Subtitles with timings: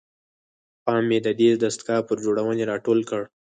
[0.85, 3.21] پام مې ددې دستګاه پر جوړونې راټول کړ.